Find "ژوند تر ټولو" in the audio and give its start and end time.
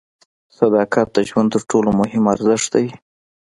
1.29-1.89